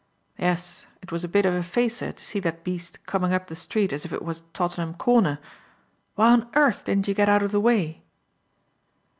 [0.39, 3.55] "Yes, it was a bit of a facer to see that beast coming up the
[3.55, 5.37] street as if it was Tottenham Corner.
[6.15, 8.01] Why on earth didn't you get out of the way?"